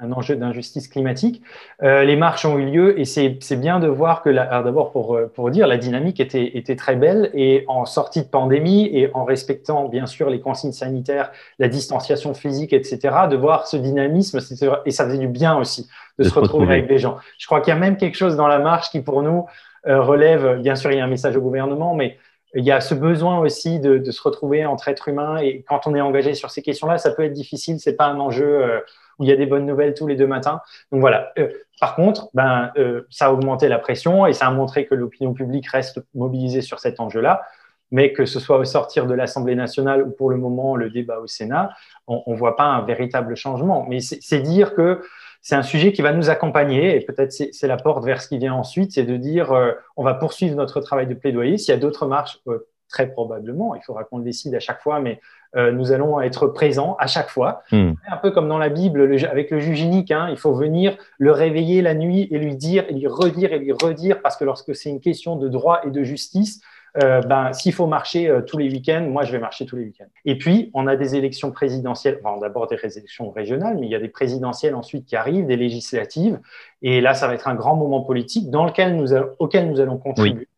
un 0.00 0.12
enjeu 0.12 0.36
d'injustice 0.36 0.86
climatique. 0.86 1.42
Euh, 1.82 2.04
les 2.04 2.14
marches 2.14 2.44
ont 2.44 2.56
eu 2.56 2.66
lieu, 2.66 3.00
et 3.00 3.04
c'est 3.04 3.56
bien 3.56 3.80
de 3.80 3.88
voir 3.88 4.22
que, 4.22 4.30
d'abord 4.30 4.92
pour, 4.92 5.18
pour 5.34 5.50
dire, 5.50 5.66
la 5.66 5.76
dynamique 5.76 6.20
était, 6.20 6.56
était 6.56 6.76
très 6.76 6.94
belle, 6.94 7.30
et 7.34 7.64
en 7.66 7.84
sortie 7.84 8.22
de 8.22 8.28
pandémie, 8.28 8.88
et 8.92 9.10
en 9.12 9.24
respectant 9.24 9.88
bien 9.88 10.06
sûr 10.06 10.30
les 10.30 10.38
consignes 10.38 10.70
sanitaires, 10.70 11.32
la 11.58 11.66
distanciation 11.66 12.32
physique, 12.32 12.72
etc., 12.72 13.00
de 13.28 13.36
voir 13.36 13.66
ce 13.66 13.76
dynamisme, 13.76 14.38
et 14.86 14.90
ça 14.92 15.04
faisait 15.04 15.18
du 15.18 15.26
bien 15.26 15.56
aussi 15.56 15.88
de, 16.20 16.24
se 16.24 16.32
retrouver, 16.32 16.74
avec 16.74 16.86
des 16.86 16.98
gens. 16.98 17.16
Je 17.38 17.46
crois 17.46 17.60
qu'il 17.60 17.74
y 17.74 17.76
a 17.76 17.80
même 17.80 17.96
quelque 17.96 18.16
chose 18.16 18.36
dans 18.36 18.46
la 18.46 18.60
marche 18.60 18.90
qui, 18.90 19.00
pour 19.00 19.24
nous, 19.24 19.46
euh, 19.88 20.00
relève, 20.00 20.60
bien 20.60 20.76
sûr, 20.76 20.92
il 20.92 20.98
y 20.98 21.00
a 21.00 21.04
un 21.04 21.08
message 21.08 21.36
au 21.36 21.40
gouvernement, 21.40 21.96
mais 21.96 22.18
il 22.54 22.64
y 22.64 22.70
a 22.70 22.80
ce 22.80 22.94
besoin 22.94 23.38
aussi 23.38 23.80
de, 23.80 24.10
se 24.10 24.22
retrouver 24.22 24.66
entre 24.66 24.88
êtres 24.88 25.08
humains 25.08 25.38
et 25.38 25.62
quand 25.62 25.86
on 25.86 25.94
est 25.94 26.00
engagé 26.00 26.34
sur 26.34 26.50
ces 26.50 26.62
questions-là, 26.62 26.98
ça 26.98 27.10
peut 27.10 27.24
être 27.24 27.32
difficile. 27.32 27.80
C'est 27.80 27.94
pas 27.94 28.06
un 28.06 28.20
enjeu 28.20 28.62
euh, 28.62 28.80
où 29.18 29.24
il 29.24 29.30
y 29.30 29.32
a 29.32 29.36
des 29.36 29.46
bonnes 29.46 29.64
nouvelles 29.64 29.94
tous 29.94 30.06
les 30.06 30.16
deux 30.16 30.26
matins. 30.26 30.60
Donc 30.90 31.00
voilà. 31.00 31.32
Euh, 31.38 31.48
par 31.80 31.94
contre, 31.96 32.28
ben 32.34 32.70
euh, 32.76 33.02
ça 33.10 33.26
a 33.26 33.32
augmenté 33.32 33.68
la 33.68 33.78
pression 33.78 34.26
et 34.26 34.34
ça 34.34 34.46
a 34.46 34.50
montré 34.50 34.86
que 34.86 34.94
l'opinion 34.94 35.32
publique 35.32 35.66
reste 35.68 36.00
mobilisée 36.14 36.60
sur 36.60 36.78
cet 36.78 37.00
enjeu-là. 37.00 37.42
Mais 37.90 38.12
que 38.12 38.24
ce 38.24 38.40
soit 38.40 38.56
au 38.56 38.64
sortir 38.64 39.06
de 39.06 39.14
l'Assemblée 39.14 39.54
nationale 39.54 40.02
ou 40.02 40.10
pour 40.10 40.30
le 40.30 40.36
moment 40.36 40.76
le 40.76 40.88
débat 40.88 41.18
au 41.18 41.26
Sénat, 41.26 41.70
on 42.06 42.22
ne 42.26 42.36
voit 42.36 42.56
pas 42.56 42.64
un 42.64 42.82
véritable 42.86 43.36
changement. 43.36 43.84
Mais 43.86 44.00
c'est 44.00 44.40
dire 44.40 44.74
que 44.74 45.02
c'est 45.42 45.56
un 45.56 45.62
sujet 45.62 45.92
qui 45.92 46.02
va 46.02 46.12
nous 46.12 46.30
accompagner 46.30 46.96
et 46.96 47.00
peut-être 47.00 47.32
c'est 47.32 47.66
la 47.66 47.76
porte 47.76 48.04
vers 48.04 48.22
ce 48.22 48.28
qui 48.28 48.38
vient 48.38 48.54
ensuite, 48.54 48.92
c'est 48.92 49.02
de 49.02 49.16
dire 49.16 49.52
euh, 49.52 49.72
on 49.96 50.04
va 50.04 50.14
poursuivre 50.14 50.56
notre 50.56 50.80
travail 50.80 51.08
de 51.08 51.14
plaidoyer. 51.14 51.58
S'il 51.58 51.74
y 51.74 51.76
a 51.76 51.80
d'autres 51.80 52.06
marches, 52.06 52.38
euh, 52.46 52.68
très 52.88 53.10
probablement, 53.10 53.74
il 53.74 53.82
faudra 53.82 54.04
qu'on 54.04 54.18
le 54.18 54.24
décide 54.24 54.54
à 54.54 54.60
chaque 54.60 54.80
fois, 54.80 55.00
mais 55.00 55.20
euh, 55.56 55.72
nous 55.72 55.90
allons 55.90 56.20
être 56.20 56.46
présents 56.46 56.96
à 57.00 57.08
chaque 57.08 57.28
fois. 57.28 57.62
Hmm. 57.72 57.92
Un 58.08 58.16
peu 58.18 58.30
comme 58.30 58.48
dans 58.48 58.58
la 58.58 58.68
Bible, 58.68 59.18
avec 59.28 59.50
le 59.50 59.58
juge 59.58 59.82
unique, 59.82 60.12
hein, 60.12 60.28
il 60.30 60.36
faut 60.36 60.54
venir 60.54 60.96
le 61.18 61.32
réveiller 61.32 61.82
la 61.82 61.94
nuit 61.94 62.28
et 62.30 62.38
lui 62.38 62.54
dire 62.54 62.84
et 62.88 62.92
lui 62.92 63.08
redire 63.08 63.52
et 63.52 63.58
lui 63.58 63.72
redire, 63.72 64.22
parce 64.22 64.36
que 64.36 64.44
lorsque 64.44 64.76
c'est 64.76 64.90
une 64.90 65.00
question 65.00 65.34
de 65.34 65.48
droit 65.48 65.80
et 65.84 65.90
de 65.90 66.04
justice, 66.04 66.60
euh, 67.02 67.22
ben, 67.22 67.52
s'il 67.52 67.72
faut 67.72 67.86
marcher 67.86 68.28
euh, 68.28 68.42
tous 68.42 68.58
les 68.58 68.70
week-ends, 68.70 69.06
moi, 69.08 69.24
je 69.24 69.32
vais 69.32 69.38
marcher 69.38 69.64
tous 69.64 69.76
les 69.76 69.84
week-ends. 69.84 70.08
Et 70.24 70.36
puis, 70.36 70.70
on 70.74 70.86
a 70.86 70.96
des 70.96 71.16
élections 71.16 71.50
présidentielles, 71.50 72.20
d'abord 72.40 72.66
des 72.66 72.76
élections 72.98 73.30
régionales, 73.30 73.78
mais 73.78 73.86
il 73.86 73.90
y 73.90 73.94
a 73.94 73.98
des 73.98 74.08
présidentielles 74.08 74.74
ensuite 74.74 75.06
qui 75.06 75.16
arrivent, 75.16 75.46
des 75.46 75.56
législatives. 75.56 76.38
Et 76.82 77.00
là, 77.00 77.14
ça 77.14 77.28
va 77.28 77.34
être 77.34 77.48
un 77.48 77.54
grand 77.54 77.76
moment 77.76 78.02
politique 78.02 78.50
dans 78.50 78.66
lequel 78.66 78.96
nous 78.96 79.14
auquel 79.38 79.70
nous 79.70 79.80
allons 79.80 79.96
contribuer 79.96 80.48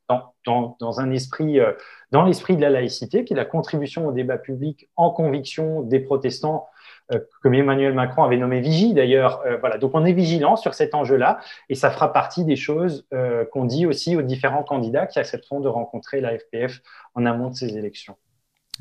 dans, 0.45 1.01
un 1.01 1.11
esprit, 1.11 1.61
euh, 1.61 1.73
dans 2.11 2.25
l'esprit 2.25 2.57
de 2.57 2.61
la 2.61 2.71
laïcité, 2.71 3.25
qui 3.25 3.33
est 3.33 3.37
la 3.37 3.45
contribution 3.45 4.07
au 4.07 4.13
débat 4.13 4.39
public 4.39 4.89
en 4.97 5.11
conviction 5.11 5.83
des 5.83 6.01
protestants 6.01 6.67
euh, 7.13 7.19
comme 7.43 7.55
Emmanuel 7.55 7.95
Macron 7.95 8.25
avait 8.25 8.37
nommé 8.37 8.61
Vigie 8.61 8.95
d'ailleurs. 8.95 9.43
Euh, 9.47 9.57
voilà, 9.59 9.79
donc 9.79 9.93
on 9.95 10.05
est 10.05 10.13
vigilant 10.13 10.57
sur 10.57 10.75
cet 10.75 10.95
enjeu-là 10.95 11.39
et 11.69 11.75
ça 11.75 11.91
fera 11.91 12.13
partie 12.13 12.45
des 12.45 12.57
choses 12.57 13.07
qu'on 13.53 13.65
dit 13.65 13.87
aussi 13.87 14.17
aux 14.17 14.23
différents 14.23 14.63
candidats 14.63 15.07
qui 15.07 15.19
accepteront 15.19 15.61
de 15.61 15.69
rencontrer 15.69 16.21
la 16.21 16.39
FPF 16.39 16.81
en 17.15 17.27
amont 17.27 17.51
de 17.51 17.55
ces 17.55 17.77
élections. 17.77 18.17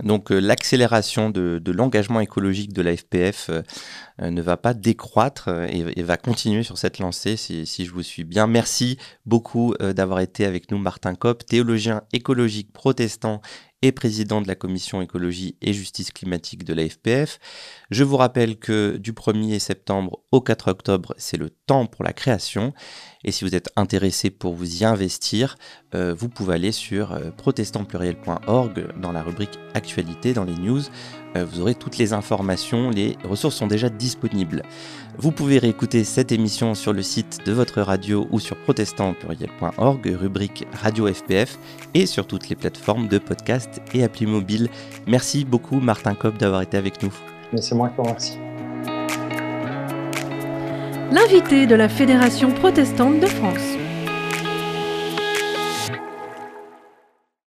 Donc 0.02 0.32
l'accélération 0.32 1.30
de, 1.30 1.62
l'engagement 1.68 2.20
écologique 2.20 2.74
de 2.74 2.82
la 2.82 2.98
FPF 2.98 3.52
ne 4.20 4.42
va 4.42 4.58
pas 4.58 4.74
décroître 4.74 5.50
et, 5.50 6.02
va 6.02 6.18
continuer 6.18 6.64
sur 6.64 6.80
cette 6.80 6.98
lancée 6.98 7.38
si, 7.38 7.68
si, 7.68 7.86
je 7.86 7.92
vous 7.92 8.02
suis 8.02 8.24
bien. 8.24 8.48
Merci 8.48 8.98
beaucoup 9.28 9.76
d'avoir 9.80 10.20
été 10.22 10.46
avec 10.46 10.72
nous 10.72 10.80
Martin 10.80 11.14
Kopp, 11.14 11.46
théologien 11.46 12.02
écologique 12.12 12.74
protestant 12.74 13.42
et 13.84 13.92
président 13.92 14.42
de 14.42 14.48
la 14.48 14.56
commission 14.56 15.02
écologie 15.02 15.56
et 15.62 15.74
justice 15.74 16.12
climatique 16.12 16.64
de 16.64 16.74
la 16.74 16.88
FPF. 16.88 17.38
Je 17.92 18.06
vous 18.06 18.16
rappelle 18.16 18.56
que 18.58 18.96
du 18.96 19.12
1er 19.12 19.60
septembre 19.60 20.22
au 20.32 20.40
4 20.40 20.72
octobre, 20.72 21.14
c'est 21.18 21.36
le 21.36 21.50
temps 21.50 21.86
pour 21.86 22.06
la 22.06 22.14
création. 22.14 22.74
Et 23.26 23.32
si 23.32 23.44
vous 23.44 23.56
êtes 23.56 23.70
intéressé 23.76 24.30
pour 24.30 24.54
vous 24.54 24.82
y 24.82 24.86
investir, 24.86 25.58
euh, 25.96 26.16
vous 26.18 26.30
pouvez 26.30 26.56
aller 26.56 26.72
sur 26.72 27.12
euh, 27.12 27.30
protestantpluriel.org 27.32 29.00
dans 29.02 29.12
la 29.12 29.22
rubrique 29.22 29.60
Actualité, 29.74 30.34
dans 30.34 30.46
les 30.46 30.56
news. 30.56 30.82
Euh, 31.36 31.46
vous 31.46 31.62
aurez 31.62 31.76
toutes 31.76 31.98
les 31.98 32.14
informations, 32.14 32.90
les 32.90 33.18
ressources 33.24 33.56
sont 33.56 33.68
déjà 33.68 33.90
disponibles. 33.90 34.64
Vous 35.18 35.32
pouvez 35.32 35.60
réécouter 35.60 36.04
cette 36.04 36.32
émission 36.32 36.76
sur 36.76 36.94
le 36.94 37.02
site 37.02 37.40
de 37.46 37.52
votre 37.52 37.82
radio 37.82 38.28
ou 38.32 38.40
sur 38.40 38.58
protestantpluriel.org, 38.58 40.16
rubrique 40.20 40.68
Radio 40.74 41.12
FPF, 41.12 41.58
et 41.94 42.06
sur 42.06 42.26
toutes 42.26 42.50
les 42.50 42.56
plateformes 42.56 43.08
de 43.08 43.18
podcast 43.18 43.82
et 43.94 44.04
appli 44.04 44.26
mobile. 44.26 44.70
Merci 45.08 45.46
beaucoup 45.46 45.80
Martin 45.80 46.16
Kopp 46.16 46.38
d'avoir 46.38 46.62
été 46.62 46.78
avec 46.78 47.02
nous. 47.04 47.14
Mais 47.52 47.62
c'est 47.62 47.76
moi 47.76 47.90
qui 47.90 47.96
vous 47.98 48.04
remercie. 48.04 48.38
L'invité 51.12 51.68
de 51.68 51.76
la 51.76 51.90
Fédération 51.90 52.52
protestante 52.52 53.20
de 53.20 53.28
France. 53.28 53.78